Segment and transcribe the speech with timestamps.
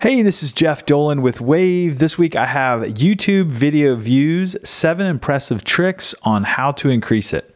[0.00, 1.98] Hey, this is Jeff Dolan with Wavve.
[1.98, 7.54] This week I have YouTube video views, seven impressive tricks on how to increase it.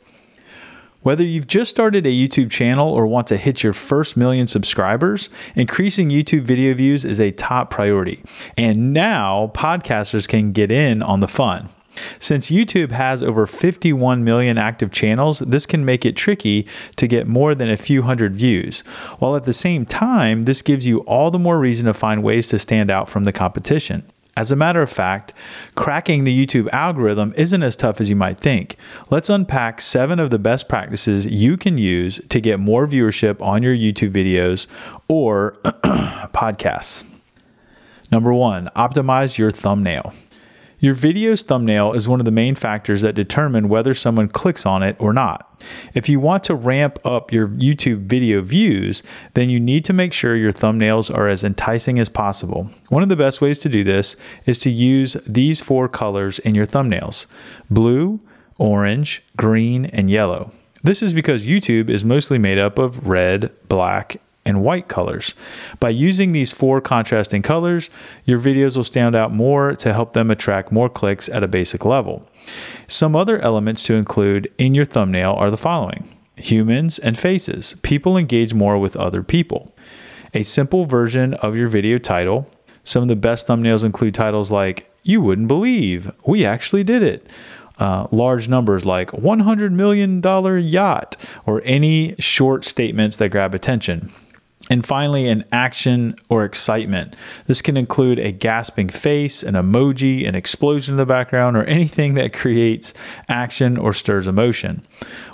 [1.01, 5.31] Whether you've just started a YouTube channel or want to hit your first million subscribers,
[5.55, 8.23] increasing YouTube video views is a top priority.
[8.59, 11.71] And now podcasters can get in on the fun.
[12.19, 16.67] Since YouTube has over 51 million active channels, this can make it tricky
[16.97, 18.81] to get more than a few hundred views,
[19.19, 22.49] while at the same time, this gives you all the more reason to find ways
[22.49, 24.05] to stand out from the competition.
[24.37, 25.33] As a matter of fact,
[25.77, 28.77] cracking the YouTube algorithm isn't as tough as you might think.
[29.09, 33.63] Let's unpack seven of the best practices you can use to get more viewership on
[33.63, 34.67] your YouTube videos
[35.07, 35.53] or
[36.35, 37.05] podcasts.
[38.11, 40.13] Number one, optimize your thumbnail.
[40.85, 44.83] Your video's thumbnail is one of the main factors that determine whether someone clicks on
[44.83, 45.65] it or not.
[45.95, 49.03] If you want to ramp up your YouTube video views,
[49.33, 52.69] then you need to make sure your thumbnails are as enticing as possible.
[52.91, 56.55] One of the best ways to do this is to use these four colors in
[56.55, 57.29] your thumbnails
[57.71, 58.21] blue,
[58.59, 60.53] orange, green, and yellow.
[60.83, 65.35] This is because YouTube is mostly made up of red, black, and white colors.
[65.81, 67.91] By using these four contrasting colors,
[68.25, 71.85] your videos will stand out more to help them attract more clicks at a basic
[71.85, 72.29] level.
[72.87, 77.77] Some other elements to include in your thumbnail are the following humans and faces.
[77.83, 79.75] People engage more with other people.
[80.33, 82.51] A simple version of your video title.
[82.83, 87.27] Some of the best thumbnails include titles like, You wouldn't believe, we actually did it.
[87.79, 90.23] Uh, large numbers like $100 million
[90.65, 94.13] yacht, or any short statements that grab attention.
[94.71, 97.15] And finally, an action or excitement.
[97.47, 102.15] This can include a gasping face, an emoji, an explosion in the background, or anything
[102.15, 102.95] that creates
[103.29, 104.83] action or stirs emotion.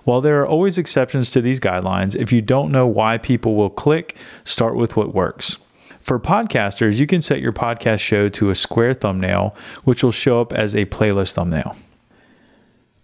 [0.02, 3.70] While there are always exceptions to these guidelines, if you don't know why people will
[3.70, 5.58] click, start with what works.
[6.00, 10.40] For podcasters, you can set your podcast show to a square thumbnail, which will show
[10.40, 11.76] up as a playlist thumbnail.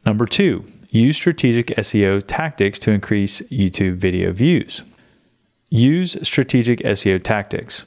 [0.05, 4.83] Number two, use strategic SEO tactics to increase YouTube video views.
[5.69, 7.85] Use strategic SEO tactics.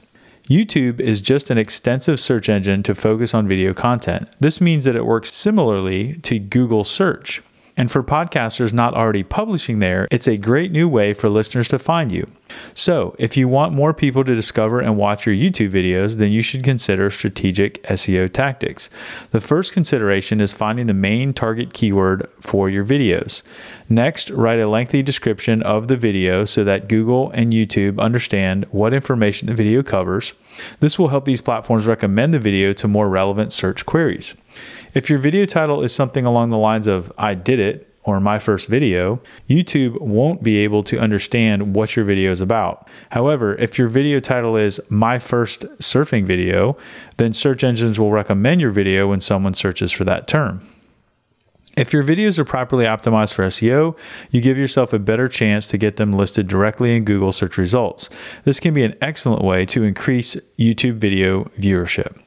[0.50, 4.28] YouTube is just an extensive search engine to focus on video content.
[4.38, 7.42] This means that it works similarly to Google search.
[7.78, 11.78] And for podcasters not already publishing there, it's a great new way for listeners to
[11.78, 12.30] find you.
[12.74, 16.42] So, if you want more people to discover and watch your YouTube videos, then you
[16.42, 18.88] should consider strategic SEO tactics.
[19.30, 23.42] The first consideration is finding the main target keyword for your videos.
[23.88, 28.94] Next, write a lengthy description of the video so that Google and YouTube understand what
[28.94, 30.32] information the video covers.
[30.78, 34.34] This will help these platforms recommend the video to more relevant search queries.
[34.94, 38.38] If your video title is something along the lines of, I did it, or my
[38.38, 42.88] first video, YouTube won't be able to understand what your video is about.
[43.10, 46.76] However, if your video title is my first surfing video,
[47.18, 50.66] then search engines will recommend your video when someone searches for that term.
[51.76, 53.96] If your videos are properly optimized for SEO,
[54.30, 58.10] you give yourself a better chance to get them listed directly in Google search results.
[58.42, 62.20] This can be an excellent way to increase YouTube video viewership.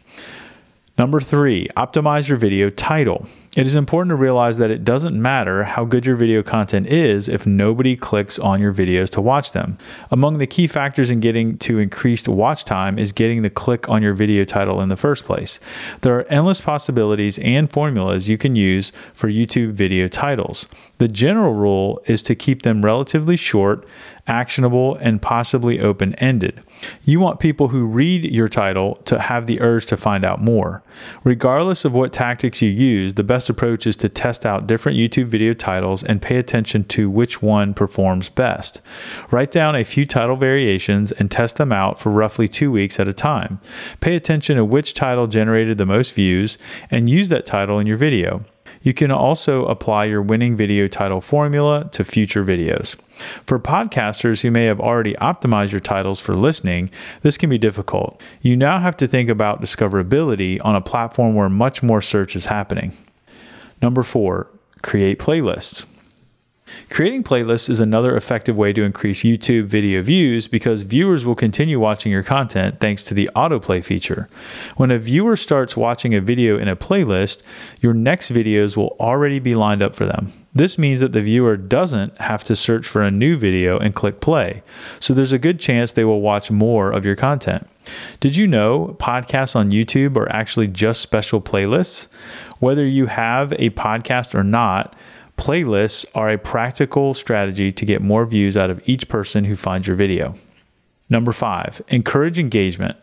[0.96, 3.26] Number three, optimize your video title.
[3.58, 7.28] It is important to realize that it doesn't matter how good your video content is
[7.28, 9.80] if nobody clicks on your videos to watch them.
[10.12, 14.04] Among the key factors in getting to increased watch time is getting the click on
[14.04, 15.60] your video title in the first place.
[16.02, 20.68] There are endless possibilities and formulas you can use for YouTube video titles.
[21.00, 23.90] The general rule is to keep them relatively short,
[24.28, 26.64] actionable, and possibly open ended.
[27.04, 30.82] You want people who read your title to have the urge to find out more.
[31.24, 35.26] Regardless of what tactics you use, the best approach is to test out different YouTube
[35.26, 38.82] video titles and pay attention to which one performs best.
[39.30, 43.08] Write down a few title variations and test them out for roughly two weeks at
[43.08, 43.60] a time.
[44.00, 46.58] Pay attention to which title generated the most views
[46.90, 48.44] and use that title in your video.
[48.84, 52.96] You can also apply your winning video title formula to future videos.
[53.46, 58.22] For podcasters who may have already optimized your titles for listening, this can be difficult.
[58.42, 62.46] You now have to think about discoverability on a platform where much more search is
[62.46, 62.92] happening.
[63.82, 64.48] Number four,
[64.82, 65.86] create playlists.
[66.90, 71.80] Creating playlists is another effective way to increase YouTube video views because viewers will continue
[71.80, 74.28] watching your content thanks to the autoplay feature.
[74.78, 77.42] When a viewer starts watching a video in a playlist,
[77.82, 80.32] your next videos will already be lined up for them.
[80.54, 84.22] This means that the viewer doesn't have to search for a new video and click
[84.22, 84.62] play,
[85.00, 87.68] so there's a good chance they will watch more of your content.
[88.20, 92.08] Did you know podcasts on YouTube are actually just special playlists?
[92.60, 94.96] Whether you have a podcast or not,
[95.38, 99.88] playlists are a practical strategy to get more views out of each person who finds
[99.88, 100.36] your video.
[101.10, 102.98] Number five, encourage engagement.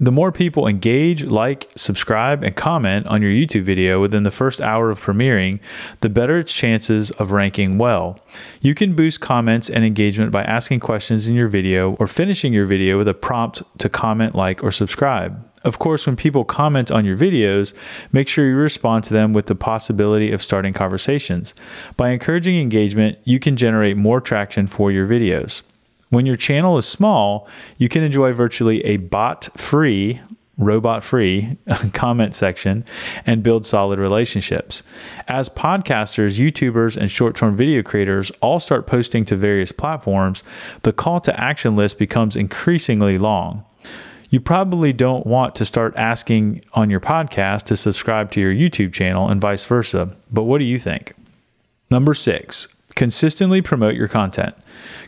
[0.00, 4.60] The more people engage, like, subscribe, and comment on your YouTube video within the first
[4.60, 5.60] hour of premiering,
[6.00, 8.18] the better its chances of ranking well.
[8.60, 12.66] You can boost comments and engagement by asking questions in your video or finishing your
[12.66, 15.51] video with a prompt to comment, like, or subscribe.
[15.64, 17.72] Of course, when people comment on your videos,
[18.10, 21.54] make sure you respond to them with the possibility of starting conversations.
[21.96, 25.62] By encouraging engagement, you can generate more traction for your videos.
[26.10, 27.48] When your channel is small,
[27.78, 30.20] you can enjoy virtually a bot free,
[30.58, 31.56] robot free
[31.92, 32.84] comment section
[33.24, 34.82] and build solid relationships.
[35.28, 40.42] As podcasters, YouTubers, and short term video creators all start posting to various platforms,
[40.82, 43.64] the call to action list becomes increasingly long.
[44.32, 48.94] You probably don't want to start asking on your podcast to subscribe to your YouTube
[48.94, 51.12] channel and vice versa, but what do you think?
[51.90, 52.66] Number six,
[53.02, 54.54] consistently promote your content.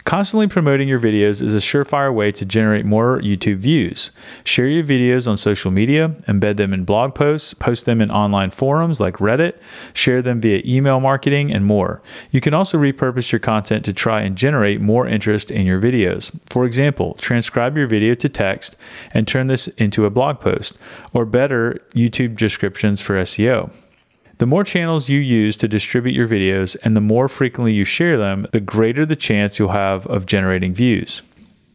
[0.03, 4.11] Constantly promoting your videos is a surefire way to generate more YouTube views.
[4.43, 8.51] Share your videos on social media, embed them in blog posts, post them in online
[8.51, 9.53] forums like Reddit,
[9.93, 12.03] share them via email marketing, and more.
[12.33, 16.37] You can also repurpose your content to try and generate more interest in your videos.
[16.51, 18.75] For example, transcribe your video to text
[19.13, 20.79] and turn this into a blog post,
[21.13, 23.71] or better, YouTube descriptions for SEO.
[24.39, 28.19] The more channels you use to distribute your videos and the more frequently you share
[28.19, 31.23] them, the greater the chance you'll have of generating views.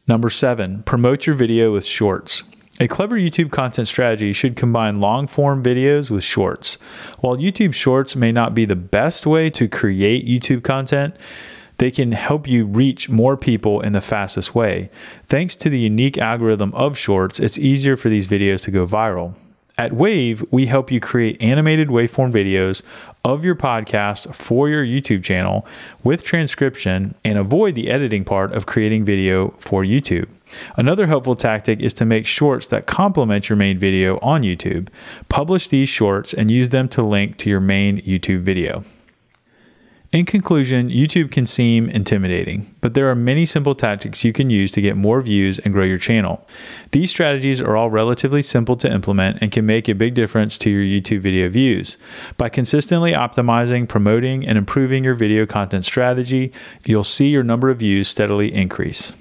[0.08, 2.44] Number seven, promote your video with shorts.
[2.82, 6.78] A clever YouTube content strategy should combine long form videos with shorts.
[7.20, 11.16] While YouTube shorts may not be the best way to create YouTube content,
[11.78, 14.90] they can help you reach more people in the fastest way.
[15.28, 19.36] Thanks to the unique algorithm of shorts, it's easier for these videos to go viral.
[19.80, 22.81] At Wavve, we help you create animated waveform videos
[23.24, 25.66] of your podcast for your YouTube channel
[26.04, 30.28] with transcription and avoid the editing part of creating video for YouTube.
[30.76, 34.90] Another helpful tactic is to make shorts that complement your main video on YouTube.
[35.30, 38.84] Publish these shorts and use them to link to your main YouTube video.
[40.12, 44.72] In conclusion, YouTube can seem intimidating, but there are many simple tactics you can use
[44.72, 46.48] to get more views and grow your channel.
[46.90, 50.72] These strategies are all relatively simple to implement and can make a big difference to
[50.72, 51.98] your YouTube video views.
[52.38, 56.52] By consistently optimizing, promoting, and improving your video content strategy,
[56.86, 59.14] you'll see your number of views steadily increase.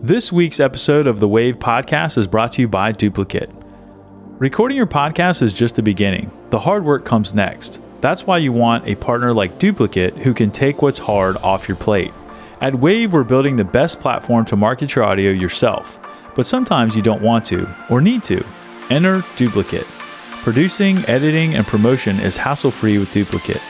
[0.00, 3.50] This week's episode of the Wavve Podcast is brought to you by Duplikit.
[4.38, 7.80] Recording your podcast is just the beginning, the hard work comes next.
[8.00, 11.76] That's why you want a partner like Duplikit who can take what's hard off your
[11.76, 12.12] plate.
[12.60, 15.98] At Wavve, we're building the best platform to market your audio yourself,
[16.34, 18.44] but sometimes you don't want to or need to.
[18.88, 19.84] Enter Duplikit.
[20.42, 23.60] Producing, editing, and promotion is hassle free with Duplikit.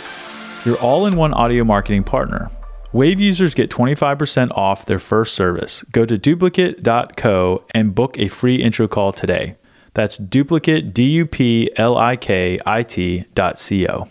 [0.64, 2.50] Your all in one audio marketing partner.
[2.92, 5.84] Wavve users get 25% off their first service.
[5.92, 9.54] Go to duplikit.co and book a free intro call today.
[9.94, 14.08] That's duplikit, D U P L I K I T dot C O.